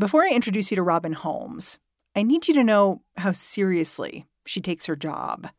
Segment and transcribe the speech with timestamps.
[0.00, 1.78] Before I introduce you to Robyn Holmes,
[2.16, 5.50] I need you to know how seriously she takes her job.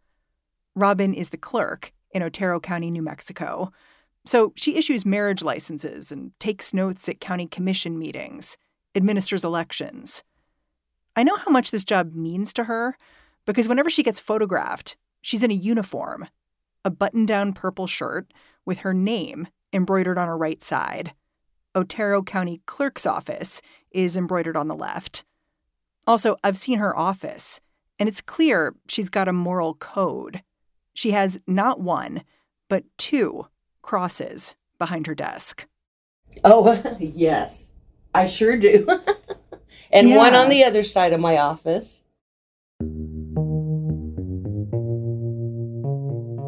[0.74, 3.72] Robyn is the clerk in Otero County, New Mexico.
[4.26, 8.58] So she issues marriage licenses and takes notes at county commission meetings,
[8.96, 10.24] administers elections.
[11.16, 12.98] I know how much this job means to her
[13.46, 16.28] because whenever she gets photographed, she's in a uniform,
[16.84, 18.34] a button down purple shirt
[18.66, 21.14] with her name embroidered on her right side.
[21.74, 25.24] Otero County Clerk's Office is embroidered on the left.
[26.08, 27.62] Also, I've seen her office,
[28.00, 30.44] and it's clear she's got a moral code.
[30.94, 32.24] She has not one,
[32.68, 33.48] but two
[33.82, 35.68] crosses behind her desk.
[36.44, 37.72] Oh, yes,
[38.14, 38.88] I sure do.
[39.92, 40.18] and yeah.
[40.18, 42.04] one on the other side of my office.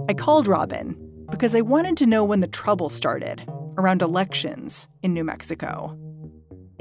[0.09, 0.97] I called Robyn
[1.30, 3.44] because I wanted to know when the trouble started
[3.77, 5.97] around elections in New Mexico.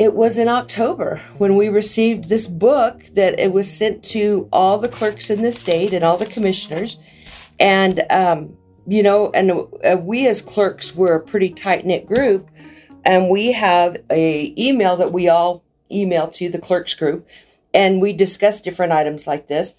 [0.03, 4.79] It was in October when we received this book that it was sent to all
[4.79, 6.99] the clerks in the state and all the commissioners.
[7.61, 12.49] And, um, you know, and uh, we as clerks were a pretty tight knit group.
[13.05, 17.25] And we have a email that we all email to the clerks group.
[17.73, 19.75] And we discuss different items like this.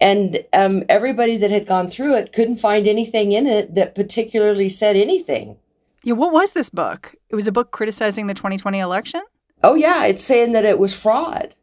[0.00, 4.70] And um, everybody that had gone through it couldn't find anything in it that particularly
[4.70, 5.58] said anything.
[6.02, 7.14] Yeah, what was this book?
[7.28, 9.20] It was a book criticizing the 2020 election?
[9.62, 11.54] Oh, yeah, it's saying that it was fraud.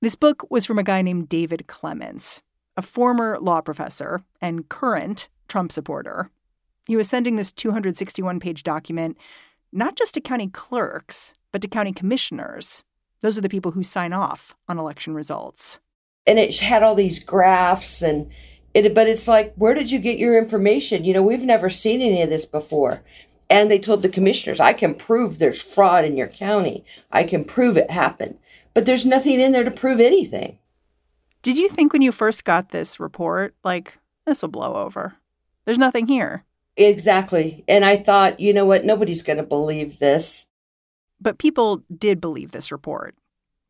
[0.00, 2.40] This book was from a guy named David Clements,
[2.76, 6.30] a former law professor and current Trump supporter.
[6.86, 9.16] He was sending this 261 page document
[9.72, 12.82] not just to county clerks, but to county commissioners.
[13.20, 15.80] Those are the people who sign off on election results.
[16.26, 18.30] And it had all these graphs and
[18.74, 21.04] it, but it's like, where did you get your information?
[21.04, 23.02] You know, we've never seen any of this before.
[23.50, 26.84] And they told the commissioners, I can prove there's fraud in your county.
[27.10, 28.38] I can prove it happened.
[28.74, 30.58] But there's nothing in there to prove anything.
[31.42, 35.14] Did you think when you first got this report, like, this will blow over?
[35.64, 36.44] There's nothing here.
[36.76, 37.64] Exactly.
[37.66, 38.84] And I thought, you know what?
[38.84, 40.48] Nobody's going to believe this.
[41.20, 43.16] But people did believe this report.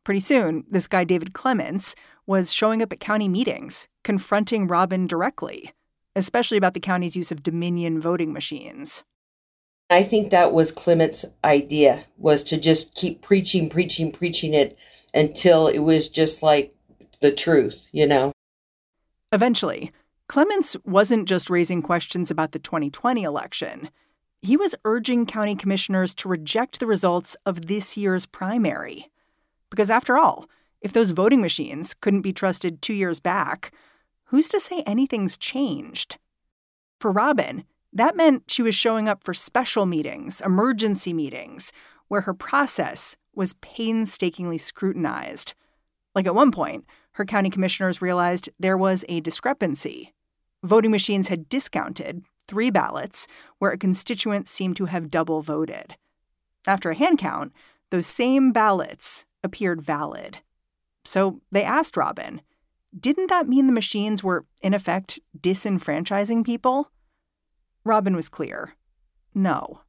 [0.03, 5.71] Pretty soon, this guy, David Clements, was showing up at county meetings, confronting Robyn directly,
[6.15, 9.03] especially about the county's use of Dominion voting machines.
[9.89, 14.77] I think that was Clement's idea was to just keep preaching, preaching, preaching it
[15.13, 16.75] until it was just like
[17.21, 18.31] the truth, you know.
[19.31, 19.91] Eventually,
[20.27, 23.89] Clements wasn't just raising questions about the 2020 election.
[24.43, 29.09] He was urging county commissioners to reject the results of this year's primary.
[29.71, 30.47] Because after all,
[30.81, 33.73] if those voting machines couldn't be trusted two years back,
[34.25, 36.17] who's to say anything's changed?
[36.99, 41.71] For Robyn, that meant she was showing up for special meetings, emergency meetings,
[42.07, 45.53] where her process was painstakingly scrutinized.
[46.13, 50.13] Like at one point, her county commissioners realized there was a discrepancy.
[50.63, 53.27] Voting machines had discounted three ballots
[53.59, 55.95] where a constituent seemed to have double voted.
[56.67, 57.53] After a hand count,
[57.91, 60.39] those same ballots appeared valid.
[61.05, 62.41] So they asked Robyn,
[62.97, 66.91] didn't that mean the machines were, in effect, disenfranchising people?
[67.83, 68.75] Robyn was clear.
[69.33, 69.81] No.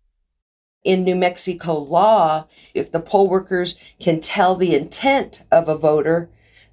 [0.85, 6.31] In New Mexico law, if the poll workers can tell the intent of a voter,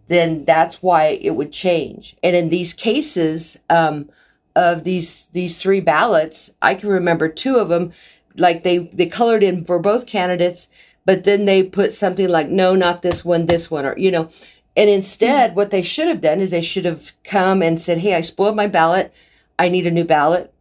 [0.07, 2.15] then that's why it would change.
[2.23, 4.09] And in these cases um,
[4.55, 7.91] of these these three ballots, I can remember two of them,
[8.37, 10.69] like they they colored in for both candidates,
[11.05, 14.29] but then they put something like no not this one this one or you know.
[14.77, 18.15] And instead what they should have done is they should have come and said hey
[18.15, 19.13] i spoiled my ballot.
[19.59, 20.53] I need a new ballot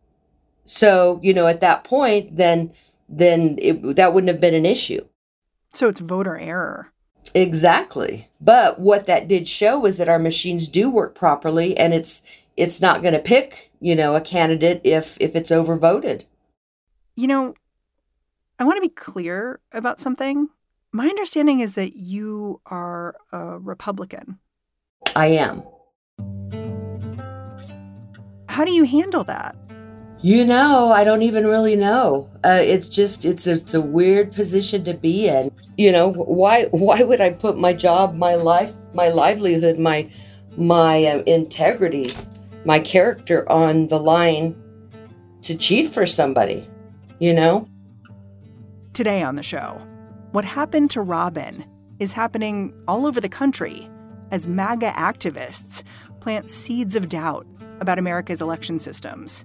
[0.66, 2.72] so you know at that point then
[3.08, 5.04] then it, that wouldn't have been an issue
[5.72, 6.92] so it's voter error
[7.34, 12.22] exactly but what that did show was that our machines do work properly and it's
[12.56, 16.24] it's not going to pick you know a candidate if if it's overvoted
[17.14, 17.54] you know
[18.58, 20.48] I want to be clear about something.
[20.90, 24.38] My understanding is that you are a Republican.
[25.14, 25.62] I am.
[28.48, 29.56] How do you handle that?
[30.22, 32.30] You know, I don't even really know.
[32.44, 35.50] Uh, it's just it's a, it's a weird position to be in.
[35.76, 40.10] You know, why why would I put my job, my life, my livelihood, my
[40.56, 42.16] my uh, integrity,
[42.64, 44.56] my character on the line
[45.42, 46.68] to cheat for somebody?
[47.18, 47.68] You know.
[48.94, 49.78] Today on the show,
[50.32, 51.64] what happened to Robyn
[51.98, 53.90] is happening all over the country
[54.30, 55.82] as MAGA activists
[56.20, 57.46] plant seeds of doubt
[57.80, 59.44] about America's election systems.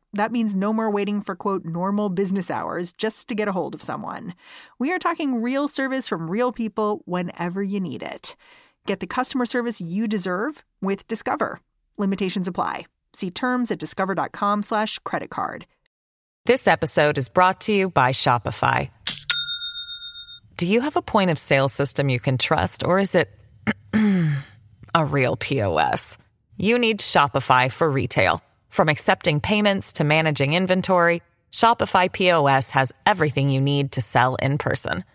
[0.13, 3.75] that means no more waiting for quote normal business hours just to get a hold
[3.75, 4.33] of someone.
[4.79, 8.35] We are talking real service from real people whenever you need it.
[8.85, 11.61] Get the customer service you deserve with Discover.
[11.97, 12.85] Limitations apply.
[13.13, 15.65] See terms at discover.com/slash credit card.
[16.45, 18.89] This episode is brought to you by Shopify.
[20.57, 23.29] Do you have a point of sale system you can trust, or is it
[24.95, 26.17] a real POS?
[26.57, 28.43] You need Shopify for retail.
[28.71, 31.21] From accepting payments to managing inventory,
[31.51, 35.05] Shopify POS has everything you need to sell in person.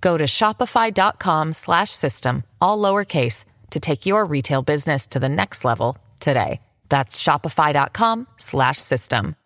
[0.00, 6.60] Go to shopify.com/system all lowercase to take your retail business to the next level today.
[6.88, 9.36] That's shopify.com/system.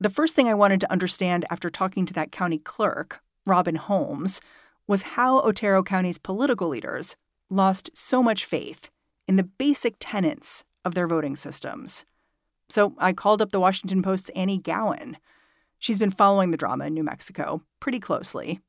[0.00, 4.40] The first thing I wanted to understand after talking to that county clerk, Robyn Holmes,
[4.88, 7.16] was how Otero County's political leaders
[7.50, 8.90] lost so much faith
[9.28, 12.04] in the basic tenets of their voting systems.
[12.68, 15.18] So I called up the Washington Post's Annie Gowen.
[15.78, 18.60] She's been following the drama in New Mexico pretty closely,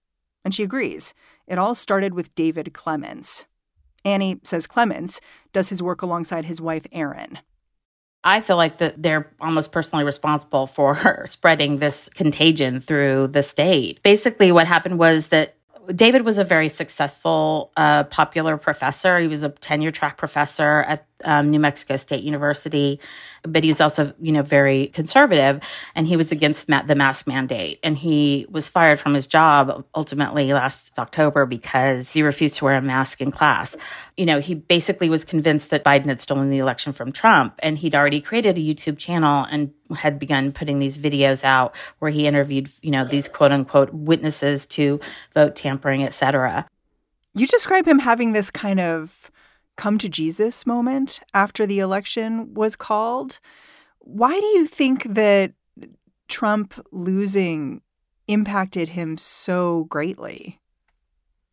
[0.43, 1.13] and she agrees.
[1.47, 3.45] It all started with David Clements.
[4.05, 5.19] Annie says Clements
[5.53, 7.39] does his work alongside his wife, Erin.
[8.23, 14.01] I feel like that they're almost personally responsible for spreading this contagion through the state.
[14.03, 15.56] Basically, what happened was that
[15.95, 19.19] David was a very successful, uh, popular professor.
[19.19, 22.99] He was a tenure track professor at um, New Mexico State University,
[23.43, 25.61] but he was also, you know, very conservative,
[25.95, 27.79] and he was against ma- the mask mandate.
[27.83, 32.75] And he was fired from his job ultimately last October because he refused to wear
[32.75, 33.75] a mask in class.
[34.15, 37.77] You know, he basically was convinced that Biden had stolen the election from Trump, and
[37.77, 42.27] he'd already created a YouTube channel and had begun putting these videos out where he
[42.27, 44.99] interviewed, you know, these quote unquote witnesses to
[45.33, 46.67] vote tampering, et cetera.
[47.33, 49.31] You describe him having this kind of
[49.77, 53.39] come to Jesus moment after the election was called.
[53.99, 55.53] Why do you think that
[56.27, 57.81] Trump losing
[58.27, 60.59] impacted him so greatly?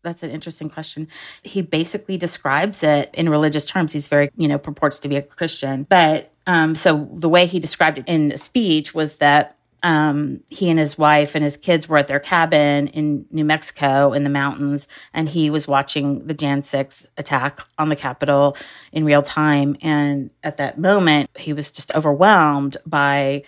[0.03, 1.09] That's an interesting question.
[1.43, 3.93] He basically describes it in religious terms.
[3.93, 5.87] He's very, you know, purports to be a Christian.
[5.89, 10.79] But um, so the way he described it in speech was that um, he and
[10.79, 14.89] his wife and his kids were at their cabin in New Mexico in the mountains,
[15.13, 18.57] and he was watching the Jan 6 attack on the Capitol
[18.93, 19.77] in real time.
[19.83, 23.43] And at that moment, he was just overwhelmed by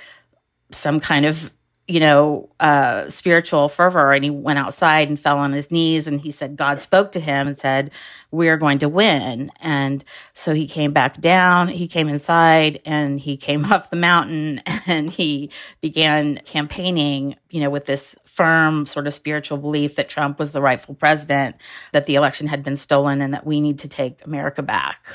[0.72, 1.50] some kind of
[1.88, 4.12] you know, uh, spiritual fervor.
[4.12, 7.20] And he went outside and fell on his knees and he said, God spoke to
[7.20, 7.92] him and said,
[8.32, 9.52] We're going to win.
[9.60, 14.62] And so he came back down, he came inside and he came off the mountain
[14.86, 15.50] and he
[15.80, 20.60] began campaigning, you know, with this firm sort of spiritual belief that Trump was the
[20.60, 21.56] rightful president,
[21.92, 25.06] that the election had been stolen and that we need to take America back.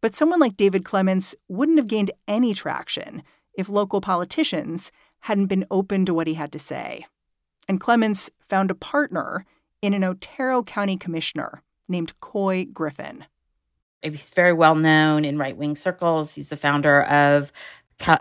[0.00, 3.24] But someone like David Clements wouldn't have gained any traction
[3.54, 7.06] if local politicians hadn't been open to what he had to say.
[7.68, 9.44] And Clements found a partner
[9.82, 13.24] in an Otero County commissioner named Couy Griffin.
[14.02, 16.34] He's very well known in right wing circles.
[16.34, 17.52] He's the founder of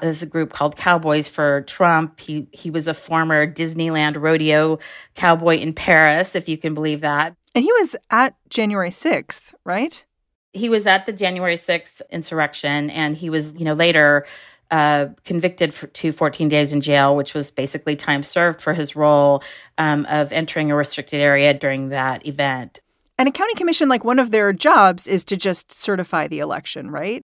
[0.02, 2.20] there's a group called Cowboys for Trump.
[2.20, 4.80] He he was a former Disneyland rodeo
[5.16, 7.36] cowboy in Paris, if you can believe that.
[7.54, 10.06] And he was at January 6th, right?
[10.54, 14.26] He was at the January 6th insurrection and he was, you know, later
[14.72, 18.96] uh, convicted for, to 14 days in jail, which was basically time served for his
[18.96, 19.44] role
[19.78, 22.82] um, of entering a restricted area during that event.
[23.18, 26.92] And a county commission, like one of their jobs is to just certify the election,
[26.92, 27.22] right?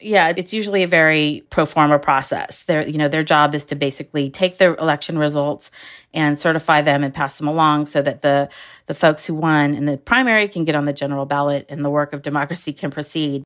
[0.00, 2.64] Yeah, it's usually a very pro forma process.
[2.64, 5.72] Their, you know, their job is to basically take the election results
[6.14, 8.48] and certify them and pass them along so that the
[8.86, 11.90] the folks who won in the primary can get on the general ballot and the
[11.90, 13.42] work of democracy can proceed.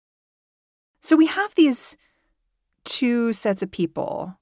[1.00, 1.96] So we have these
[2.84, 4.38] two sets of people.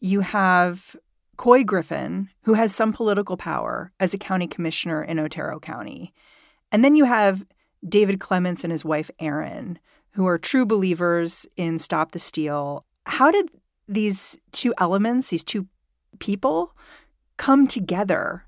[0.00, 0.96] You have
[1.36, 6.12] Couy Griffin, who has some political power as a county commissioner in Otero County.
[6.70, 7.46] And then you have
[7.86, 9.78] David Clements and his wife, Erin,
[10.12, 12.84] who are true believers in Stop the Steal.
[13.06, 13.50] How did
[13.88, 15.66] these two elements, these two
[16.18, 16.76] people,
[17.36, 18.44] come together?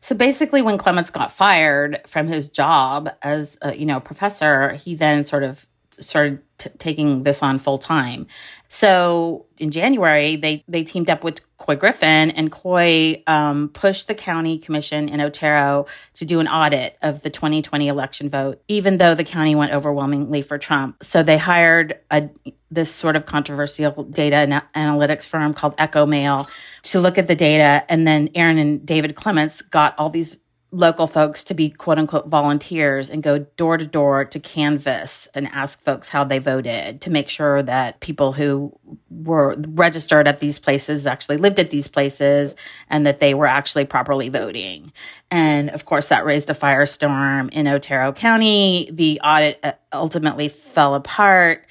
[0.00, 4.94] So basically, when Clements got fired from his job as a you know professor, he
[4.94, 5.66] then sort of
[6.00, 8.26] started t- taking this on full time.
[8.68, 14.14] So in January, they they teamed up with Couy Griffin, and Couy um, pushed the
[14.14, 19.14] county commission in Otero to do an audit of the 2020 election vote, even though
[19.14, 21.04] the county went overwhelmingly for Trump.
[21.04, 22.30] So they hired a
[22.70, 26.48] this sort of controversial data analytics firm called Echomail
[26.84, 30.38] to look at the data, and then Erin and David Clements got all these
[30.72, 35.46] local folks to be quote unquote volunteers and go door to door to canvass and
[35.48, 38.76] ask folks how they voted to make sure that people who
[39.10, 42.56] were registered at these places actually lived at these places
[42.88, 44.92] and that they were actually properly voting.
[45.30, 48.88] And of course, that raised a firestorm in Otero County.
[48.90, 51.66] The audit uh, ultimately fell apart.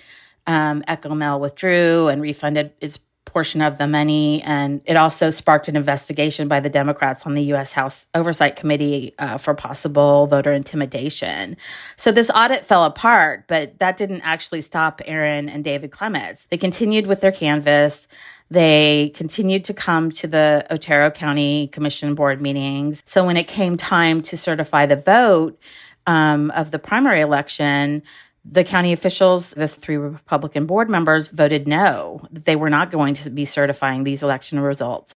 [0.45, 2.99] Um, Echomail withdrew and refunded its
[3.31, 4.41] portion of the money.
[4.43, 7.71] And it also sparked an investigation by the Democrats on the U.S.
[7.71, 11.55] House Oversight Committee uh, for possible voter intimidation.
[11.95, 16.45] So this audit fell apart, but that didn't actually stop Erin and David Clements.
[16.49, 18.07] They continued with their canvass.
[18.49, 23.01] They continued to come to the Otero County Commission board meetings.
[23.05, 25.57] So when it came time to certify the vote
[26.05, 28.03] um, of the primary election,
[28.43, 33.29] the county officials, the three Republican board members voted no, they were not going to
[33.29, 35.13] be certifying these election results.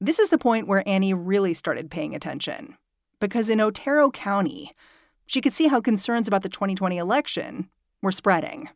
[0.00, 2.76] This is the point where Annie really started paying attention.
[3.20, 4.70] Because in Otero County,
[5.26, 7.68] she could see how concerns about the 2020 election
[8.00, 8.68] were spreading.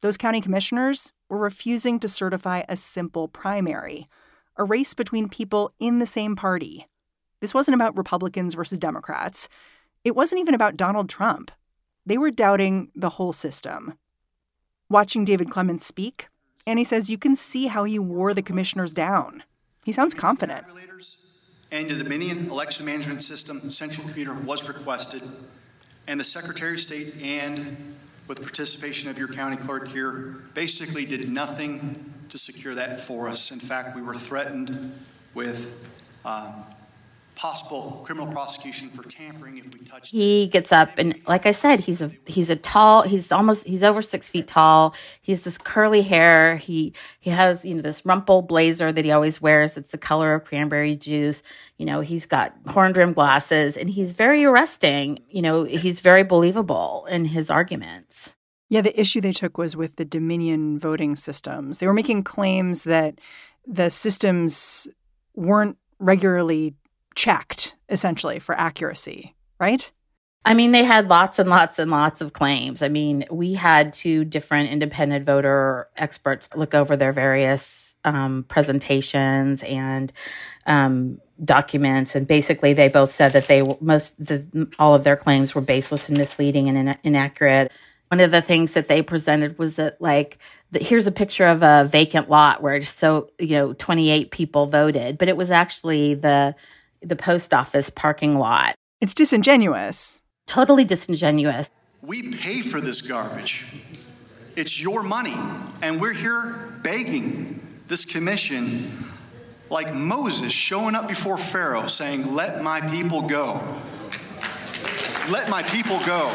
[0.00, 4.08] Those county commissioners were refusing to certify a simple primary,
[4.56, 6.86] a race between people in the same party.
[7.40, 9.48] This wasn't about Republicans versus Democrats.
[10.04, 11.50] It wasn't even about Donald Trump.
[12.06, 13.94] They were doubting the whole system.
[14.88, 16.28] Watching David Clements speak,
[16.66, 19.42] Annie says you can see how he wore the commissioners down.
[19.84, 20.64] He sounds confident.
[21.70, 25.22] And the Dominion election management system central computer was requested,
[26.06, 27.96] and the Secretary of State and
[28.28, 33.50] with participation of your county clerk here basically did nothing to secure that for us.
[33.50, 34.94] In fact, we were threatened
[35.34, 35.90] with
[36.24, 36.64] um,
[37.34, 40.10] possible criminal prosecution for tampering if we touch.
[40.10, 43.02] He gets up and, like I said, he's a he's a tall.
[43.02, 44.94] He's almost he's over six feet tall.
[45.22, 46.56] He has this curly hair.
[46.56, 49.76] He he has you know this rumple blazer that he always wears.
[49.76, 51.42] It's the color of cranberry juice.
[51.76, 55.18] You know he's got horn rimmed glasses and he's very arresting.
[55.28, 58.34] You know he's very believable in his arguments.
[58.70, 61.78] Yeah, the issue they took was with the Dominion voting systems.
[61.78, 63.20] They were making claims that
[63.66, 64.88] the systems
[65.34, 66.74] weren't regularly
[67.14, 69.90] checked essentially for accuracy, right?
[70.44, 72.82] I mean, they had lots and lots and lots of claims.
[72.82, 79.62] I mean, we had two different independent voter experts look over their various um, presentations
[79.62, 80.12] and
[80.66, 85.54] um, documents, and basically, they both said that they most the, all of their claims
[85.54, 87.72] were baseless and misleading and in, inaccurate.
[88.08, 90.38] One of the things that they presented was that, like,
[90.70, 95.16] the, here's a picture of a vacant lot where so you know 28 people voted,
[95.16, 96.54] but it was actually the
[97.08, 98.74] the post office parking lot.
[99.00, 100.22] It's disingenuous.
[100.46, 101.70] Totally disingenuous.
[102.02, 103.66] We pay for this garbage.
[104.56, 105.36] It's your money.
[105.82, 109.06] And we're here begging this commission,
[109.70, 113.60] like Moses showing up before Pharaoh saying, Let my people go.
[115.30, 116.32] Let my people go.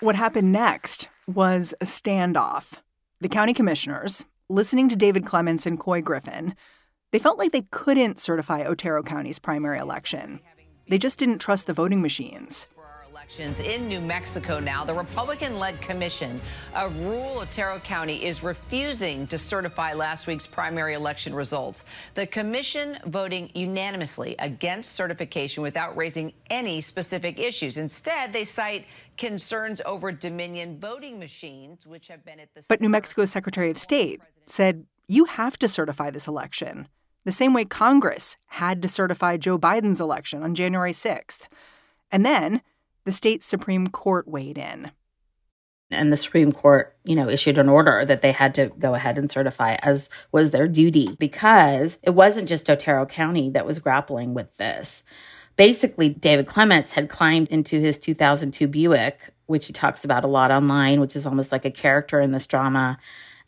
[0.00, 2.74] What happened next was a standoff.
[3.20, 6.54] The county commissioners, listening to David Clements and Couy Griffin,
[7.10, 10.40] they felt like they couldn't certify Otero County's primary election.
[10.88, 12.68] They just didn't trust the voting machines.
[13.10, 14.84] Elections in New Mexico now.
[14.84, 16.40] The Republican led commission
[16.74, 21.84] of rural Otero County is refusing to certify last week's primary election results.
[22.14, 27.76] The commission voting unanimously against certification without raising any specific issues.
[27.76, 28.86] Instead, they cite
[29.18, 32.64] concerns over Dominion voting machines, which have been at the.
[32.66, 36.88] But New Mexico's Secretary of State said you have to certify this election
[37.28, 41.42] the same way Congress had to certify Joe Biden's election on January 6th.
[42.10, 42.62] And then
[43.04, 44.92] the state Supreme Court weighed in.
[45.90, 49.18] And the Supreme Court, you know, issued an order that they had to go ahead
[49.18, 54.32] and certify as was their duty because it wasn't just Otero County that was grappling
[54.32, 55.02] with this.
[55.56, 60.50] Basically, David Clements had climbed into his 2002 Buick which he talks about a lot
[60.50, 62.98] online, which is almost like a character in this drama,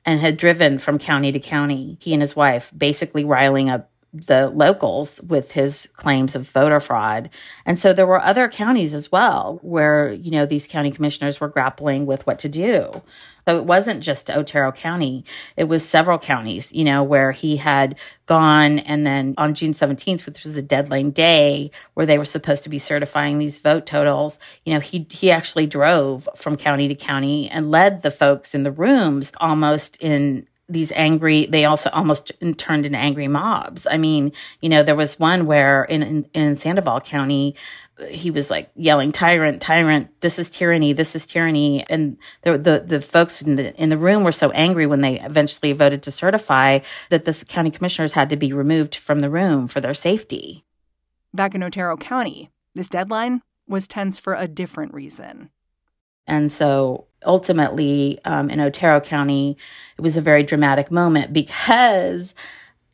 [0.04, 4.48] and had driven from county to county, he and his wife, basically riling up the
[4.48, 7.30] locals with his claims of voter fraud.
[7.64, 11.48] And so there were other counties as well where, you know, these county commissioners were
[11.48, 13.02] grappling with what to do.
[13.46, 15.24] So it wasn't just Otero County.
[15.56, 20.26] It was several counties, you know, where he had gone and then on June 17th,
[20.26, 24.38] which was the deadline day where they were supposed to be certifying these vote totals,
[24.64, 28.62] you know, he he actually drove from county to county and led the folks in
[28.62, 33.86] the rooms almost in these angry they also almost turned into angry mobs.
[33.86, 37.56] I mean you know there was one where in in, in sandoval county
[38.08, 41.84] he was like yelling tyrant tyrant this is tyranny this is tyranny.
[41.88, 45.20] And the the, the folks in the in the room were so angry when they
[45.20, 49.68] eventually voted to certify that the county commissioners had to be removed from the room
[49.68, 50.64] for their safety.
[51.34, 55.50] Back in otero county this deadline was tense for a different reason.
[56.26, 59.56] And so ultimately um, in Otero County,
[59.96, 62.34] it was a very dramatic moment because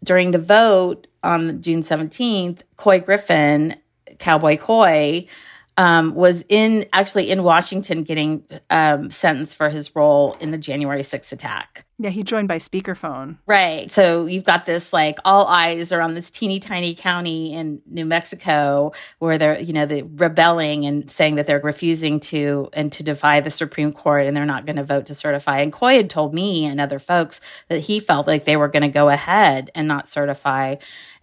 [0.02, 3.76] during the vote on June 17th, Couy Griffin,
[4.18, 5.28] Cowboy Couy,
[5.76, 11.02] um, was in actually in Washington getting um, sentenced for his role in the January
[11.02, 11.86] 6th attack.
[11.99, 13.38] Yeah, he joined by speakerphone.
[13.47, 13.91] Right.
[13.91, 18.05] So you've got this like all eyes are on this teeny tiny county in New
[18.05, 23.03] Mexico where they're, you know, they're rebelling and saying that they're refusing to and to
[23.03, 25.61] defy the Supreme Court and they're not going to vote to certify.
[25.61, 28.83] And Couy had told me and other folks that he felt like they were going
[28.83, 30.76] to go ahead and not certify.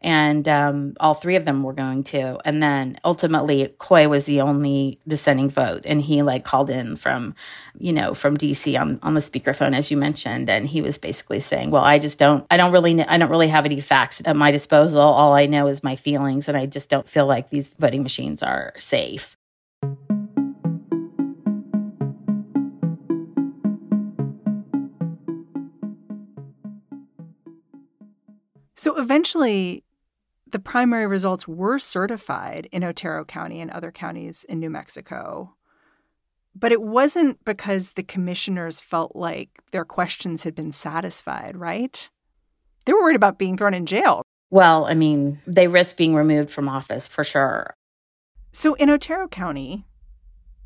[0.03, 2.37] And um, all three of them were going to.
[2.43, 5.83] And then ultimately, Couy was the only dissenting vote.
[5.85, 7.35] And he like called in from,
[7.77, 10.49] you know, from DC on, on the speakerphone, as you mentioned.
[10.49, 13.29] And and he was basically saying, "Well, I just don't I don't really I don't
[13.29, 15.01] really have any facts at my disposal.
[15.01, 18.41] All I know is my feelings and I just don't feel like these voting machines
[18.41, 19.37] are safe."
[28.75, 29.83] So eventually
[30.49, 35.55] the primary results were certified in Otero County and other counties in New Mexico.
[36.55, 42.09] But it wasn't because the commissioners felt like their questions had been satisfied, right?
[42.85, 44.21] They were worried about being thrown in jail.
[44.51, 47.73] Well, I mean, they risk being removed from office for sure.
[48.51, 49.85] So in Otero County,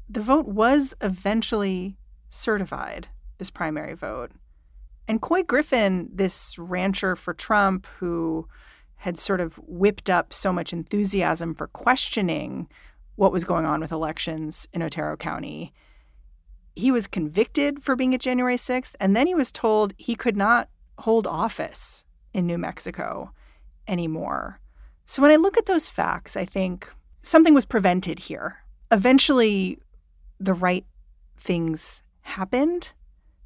[0.09, 1.95] the vote was eventually
[2.29, 4.31] certified, this primary vote.
[5.07, 8.47] And Couy Griffin, this rancher for Trump who
[8.97, 12.67] had sort of whipped up so much enthusiasm for questioning
[13.17, 15.73] what was going on with elections in Otero County.
[16.75, 20.37] He was convicted for being at January 6th, and then he was told he could
[20.37, 23.31] not hold office in New Mexico
[23.87, 24.59] anymore.
[25.05, 28.59] So when I look at those facts, I think something was prevented here.
[28.91, 29.79] Eventually,
[30.39, 30.85] the right
[31.37, 32.93] things happened.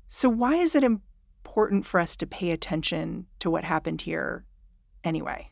[0.08, 4.44] So, why is it important for us to pay attention to what happened here
[5.04, 5.51] anyway?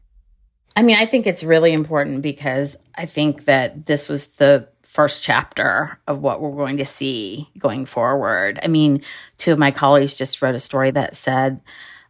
[0.76, 5.24] I mean, I think it's really important because I think that this was the first
[5.24, 8.60] chapter of what we're going to see going forward.
[8.64, 9.04] I mean,
[9.38, 11.62] two of my colleagues just wrote a story that said,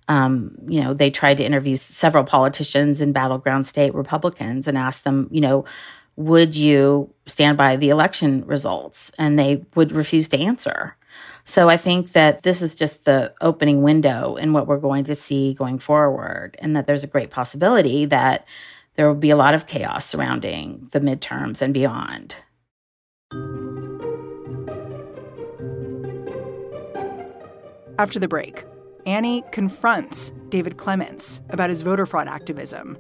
[0.08, 5.04] um, you know, they tried to interview several politicians in battleground state Republicans and asked
[5.04, 5.65] them, you know,
[6.15, 9.12] would you stand by the election results?
[9.17, 10.95] And they would refuse to answer.
[11.49, 15.15] So I think that this is just the opening window in what we're going to
[15.15, 18.45] see going forward, and that there's a great possibility that
[18.93, 22.35] there will be a lot of chaos surrounding the midterms and beyond.
[27.97, 28.63] After the break,
[29.07, 32.95] Annie confronts David Clements about his voter fraud activism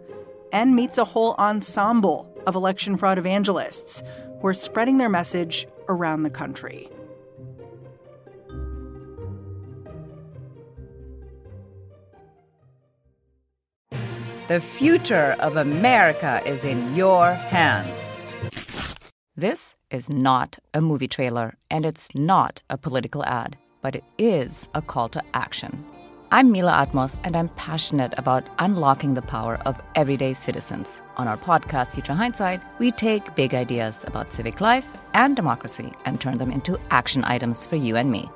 [0.51, 4.01] and meets a whole ensemble of election fraud evangelists
[4.41, 6.89] who are spreading their message around the country.
[14.49, 17.99] The future of America is in your hands.
[19.35, 24.67] This is not a movie trailer, and it's not a political ad, but it is
[24.73, 25.85] a call to action.
[26.31, 31.03] I'm Mila Atmos, and I'm passionate about unlocking the power of everyday citizens.
[31.17, 36.19] On our podcast, Future Hindsight, we take big ideas about civic life and democracy and
[36.19, 38.27] turn them into action items for you and me.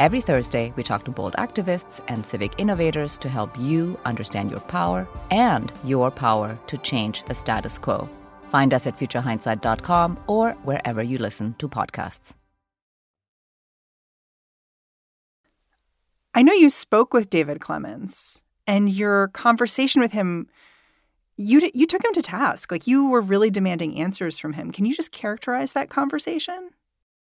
[0.00, 4.60] Every Thursday, we talk to bold activists and civic innovators to help you understand your
[4.60, 8.08] power and your power to change the status quo.
[8.48, 12.32] Find us at futurehindsight.com or wherever you listen to podcasts.
[16.32, 20.46] I know you spoke with David Clements, and your conversation with him,
[21.36, 22.72] you you took him to task.
[22.72, 24.72] Like you were really demanding answers from him.
[24.72, 26.70] Can you just characterize that conversation?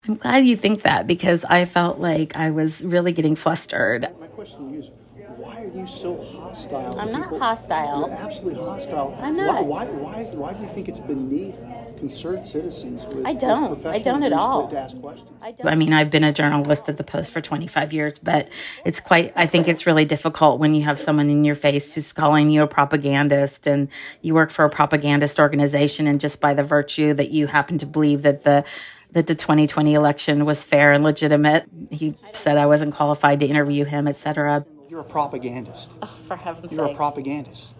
[0.07, 4.07] I'm glad you think that because I felt like I was really getting flustered.
[4.19, 4.91] My question to you is
[5.37, 6.99] why are you so hostile?
[6.99, 7.39] I'm not people?
[7.39, 8.07] hostile.
[8.07, 9.15] You're absolutely hostile.
[9.19, 9.65] I'm not.
[9.65, 11.63] Why, why, why, why do you think it's beneath
[11.97, 13.85] concerned citizens with I don't.
[13.85, 14.67] I don't at professional all.
[14.67, 15.29] views to, to ask questions?
[15.41, 15.67] I, don't.
[15.67, 18.49] I mean, I've been a journalist at the Post for 25 years, but
[18.83, 22.11] it's quite, I think it's really difficult when you have someone in your face who's
[22.11, 23.87] calling you a propagandist and
[24.21, 26.07] you work for a propagandist organization.
[26.07, 28.65] And just by the virtue that you happen to believe that the
[29.12, 31.65] that the 2020 election was fair and legitimate.
[31.89, 34.65] He said I wasn't qualified to interview him, etc.
[34.89, 35.91] You're a propagandist.
[36.02, 36.78] Oh, for heaven's sake.
[36.78, 36.95] You're sake.
[36.95, 37.74] a propagandist.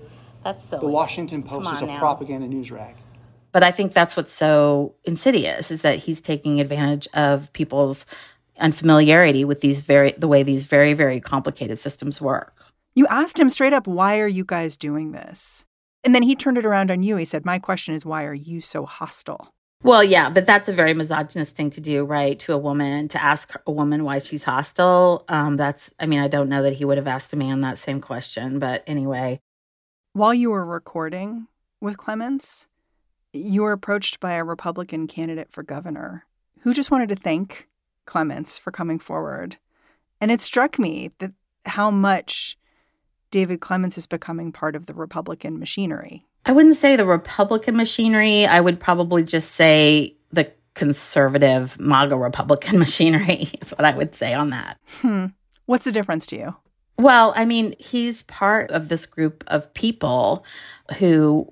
[0.44, 0.82] That's silly.
[0.82, 2.00] The Washington Post is a now.
[2.00, 2.96] propaganda news rag.
[3.52, 8.06] But I think that's what's so insidious is that he's taking advantage of people's
[8.60, 12.54] unfamiliarity with these very the way these very very complicated systems work.
[12.96, 15.66] You asked him straight up, why are you guys doing this?
[16.04, 17.16] And then he turned it around on you.
[17.16, 19.54] He said, My question is, why are you so hostile?
[19.84, 22.38] Well, yeah, but that's a very misogynist thing to do, right?
[22.40, 25.26] To a woman, to ask a woman why she's hostile.
[25.28, 27.80] Um, that's, I mean, I don't know that he would have asked a man that
[27.80, 29.42] same question, but anyway.
[30.14, 31.48] While you were recording
[31.80, 32.68] with Clements,
[33.34, 36.26] you were approached by a Republican candidate for governor
[36.60, 37.68] who just wanted to thank
[38.06, 39.58] Clements for coming forward.
[40.20, 41.32] And it struck me that
[41.66, 42.56] how much
[43.32, 46.26] David Clements is becoming part of the Republican machinery.
[46.46, 48.46] I wouldn't say the Republican machinery.
[48.46, 54.34] I would probably just say the conservative MAGA Republican machinery is what I would say
[54.34, 54.78] on that.
[55.02, 55.28] Hmm.
[55.66, 56.56] What's the difference to you?
[56.98, 60.46] Well, I mean, he's part of this group of people
[60.98, 61.52] who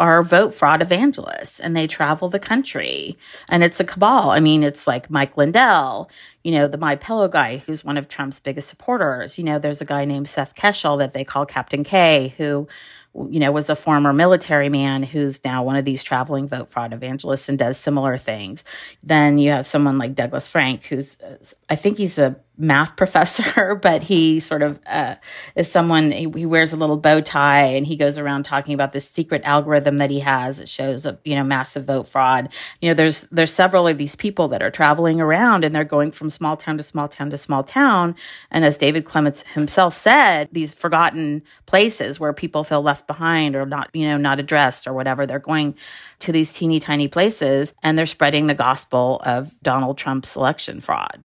[0.00, 4.30] are vote fraud evangelists and they travel the country and it's a cabal.
[4.30, 6.10] I mean, it's like Mike Lindell,
[6.42, 9.36] you know, the My Pillow guy who's one of Trump's biggest supporters.
[9.36, 12.66] You know, there's a guy named Seth Keshel that they call Captain K who
[13.14, 16.92] you know, was a former military man who's now one of these traveling vote fraud
[16.92, 18.64] evangelists and does similar things.
[19.02, 21.36] Then you have someone like Douglas Frank, who's, uh,
[21.68, 25.16] I think he's a math professor, but he sort of uh,
[25.56, 28.92] is someone, he, he wears a little bow tie and he goes around talking about
[28.92, 32.52] this secret algorithm that he has that shows a, you know, massive vote fraud.
[32.80, 36.12] You know, there's, there's several of these people that are traveling around and they're going
[36.12, 38.14] from small town to small town to small town.
[38.50, 43.66] And as David Clements himself said, these forgotten places where people feel left behind or
[43.66, 45.26] not, you know, not addressed or whatever.
[45.26, 45.76] They're going
[46.20, 51.22] to these teeny tiny places and they're spreading the gospel of Donald Trump's election fraud.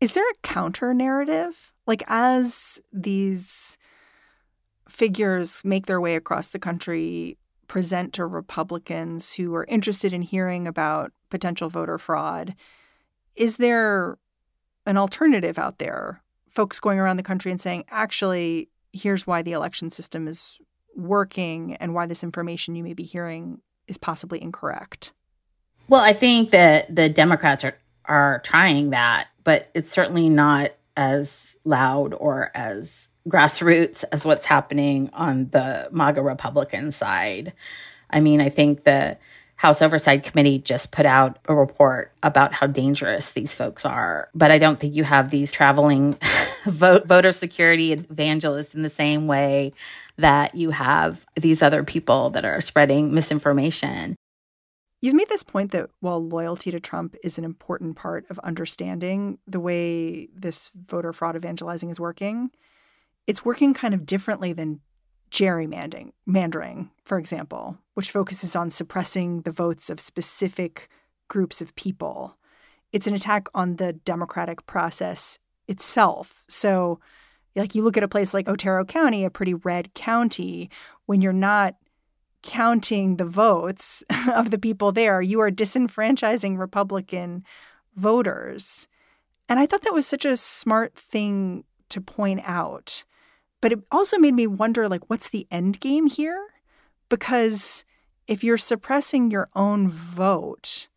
[0.00, 1.72] Is there a counter narrative?
[1.86, 3.76] Like, as these
[4.88, 7.36] figures make their way across the country,
[7.68, 12.54] present to Republicans who are interested in hearing about potential voter fraud,
[13.36, 14.18] is there
[14.86, 16.22] an alternative out there?
[16.48, 20.58] Folks going around the country and saying, actually, here's why the election system is
[20.96, 25.12] working and why this information you may be hearing is possibly incorrect.
[25.88, 31.56] Well, I think that the Democrats are are trying that, but it's certainly not as
[31.64, 37.52] loud or as grassroots as what's happening on the MAGA Republican side.
[38.10, 39.18] I mean, I think the
[39.56, 44.50] House Oversight Committee just put out a report about how dangerous these folks are, but
[44.50, 46.16] I don't think you have these traveling
[46.64, 49.74] vote, voter security evangelists in the same way
[50.16, 54.16] that you have these other people that are spreading misinformation.
[55.00, 59.38] You've made this point that while loyalty to Trump is an important part of understanding
[59.46, 62.50] the way this voter fraud evangelizing is working,
[63.26, 64.80] it's working kind of differently than
[65.30, 70.88] gerrymandering, mandering, for example, which focuses on suppressing the votes of specific
[71.28, 72.36] groups of people.
[72.92, 76.42] It's an attack on the democratic process itself.
[76.48, 77.00] So,
[77.56, 80.70] like you look at a place like Otero County, a pretty red county,
[81.06, 81.76] when you're not
[82.42, 84.02] counting the votes
[84.34, 87.44] of the people there, you are disenfranchising Republican
[87.96, 88.88] voters.
[89.48, 93.04] And I thought that was such a smart thing to point out.
[93.60, 96.46] But it also made me wonder like what's the end game here?
[97.08, 97.84] Because
[98.26, 100.88] if you're suppressing your own vote,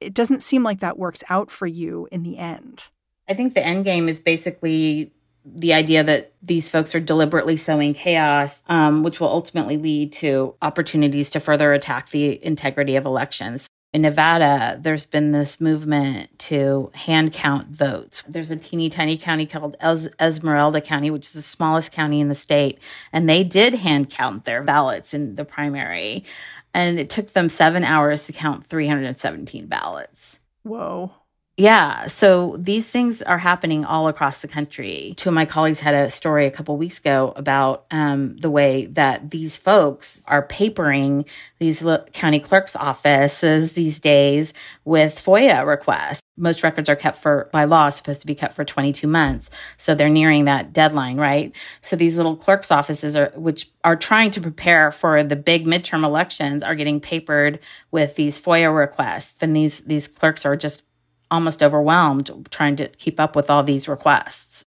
[0.00, 2.88] it doesn't seem like that works out for you in the end.
[3.28, 5.12] I think the end game is basically
[5.44, 10.54] the idea that these folks are deliberately sowing chaos, um, which will ultimately lead to
[10.62, 13.68] opportunities to further attack the integrity of elections.
[13.92, 18.24] In Nevada, there's been this movement to hand count votes.
[18.26, 22.28] There's a teeny tiny county called es- Esmeralda County, which is the smallest county in
[22.28, 22.80] the state,
[23.12, 26.24] and they did hand count their ballots in the primary.
[26.72, 30.40] And it took them seven hours to count 317 ballots.
[30.64, 31.12] Whoa.
[31.56, 32.08] Yeah.
[32.08, 35.14] So these things are happening all across the country.
[35.16, 38.86] Two of my colleagues had a story a couple weeks ago about um, the way
[38.86, 41.26] that these folks are papering
[41.60, 44.52] these county clerk's offices these days
[44.84, 46.22] with FOIA requests.
[46.36, 49.48] Most records are kept for, by law, supposed to be kept for 22 months.
[49.76, 51.54] So they're nearing that deadline, right?
[51.82, 56.04] So these little clerk's offices are, which are trying to prepare for the big midterm
[56.04, 57.60] elections are getting papered
[57.92, 59.40] with these FOIA requests.
[59.40, 60.82] And these, these clerks are just
[61.30, 64.64] almost overwhelmed trying to keep up with all these requests.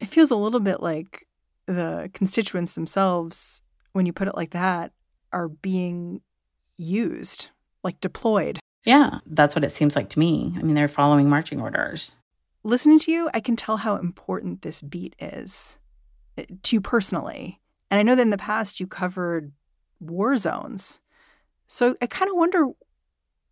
[0.00, 1.26] It feels a little bit like
[1.66, 3.62] the constituents themselves,
[3.92, 4.92] when you put it like that,
[5.32, 6.20] are being
[6.76, 7.48] used,
[7.82, 8.58] like deployed.
[8.84, 10.54] Yeah, that's what it seems like to me.
[10.58, 12.16] I mean, they're following marching orders.
[12.64, 15.78] Listening to you, I can tell how important this beat is
[16.36, 17.60] eh, to you personally.
[17.90, 19.52] And I know that in the past you covered
[20.00, 21.00] war zones.
[21.66, 22.66] So I kind of wonder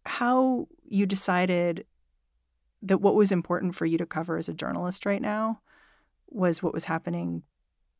[0.04, 1.86] how you decided
[2.82, 5.60] that what was important for you to cover as a journalist right now
[6.30, 7.42] was what was happening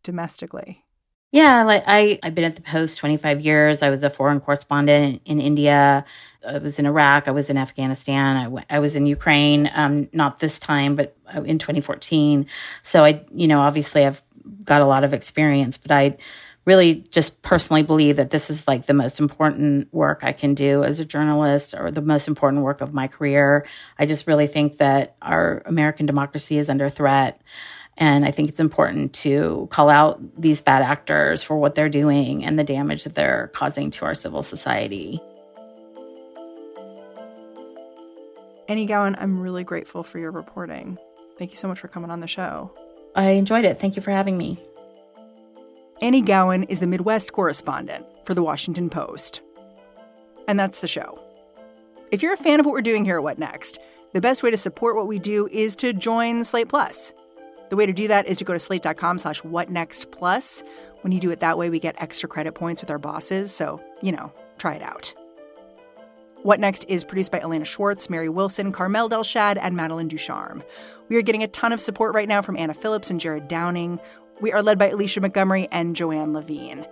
[0.03, 0.85] domestically.
[1.31, 3.83] Yeah, like I, I've been at the Post 25 years.
[3.83, 6.05] I was a foreign correspondent in, in India.
[6.47, 7.27] I was in Iraq.
[7.27, 8.37] I was in Afghanistan.
[8.37, 12.47] I, w- I was in Ukraine, um, not this time, but uh, in 2014.
[12.83, 14.21] So I, you know, obviously I've
[14.63, 16.19] got a lot of experience, but I
[16.65, 20.85] really just personally believe that this is like the most important work I can do
[20.85, 23.67] as a journalist or the most important work of my career.
[23.99, 27.41] I just really think that our American democracy is under threat.
[27.99, 32.45] And I think it's important to call out these bad actors for what they're doing
[32.45, 35.21] and the damage that they're causing to our civil society.
[38.69, 40.97] Annie Gowen, I'm really grateful for your reporting.
[41.37, 42.71] Thank you so much for coming on the show.
[43.15, 43.79] I enjoyed it.
[43.79, 44.59] Thank you for having me.
[46.03, 49.41] Annie Gowen is the Midwest correspondent for The Washington Post.
[50.49, 51.23] And that's the show.
[52.11, 53.79] If you're a fan of what we're doing here at What Next,
[54.13, 57.13] the best way to support what we do is to join Slate Plus.
[57.71, 60.65] The way to do that is to go to slate.com slash whatnextplus.
[61.03, 63.55] When you do it that way, we get extra credit points with our bosses.
[63.55, 65.15] So, you know, try it out.
[66.43, 70.65] What Next is produced by Elena Schwartz, Mary Wilson, Carmel Delshad, and Madeline Ducharme.
[71.09, 74.01] We are getting a ton of support right now from Anna Phillips and Jared Downing.
[74.43, 76.85] We are led by Alicia Montgomery and Joanne Levine.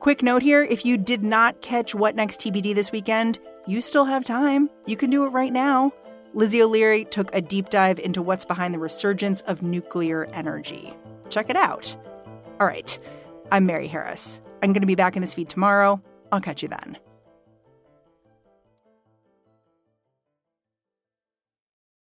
[0.00, 4.04] Quick note here if you did not catch What Next TBD this weekend, you still
[4.04, 4.68] have time.
[4.86, 5.92] You can do it right now.
[6.34, 10.92] Lizzie O'Leary took a deep dive into what's behind the resurgence of nuclear energy.
[11.28, 11.96] Check it out.
[12.58, 12.98] All right,
[13.52, 14.40] I'm Mary Harris.
[14.60, 16.02] I'm going to be back in this feed tomorrow.
[16.32, 16.98] I'll catch you then.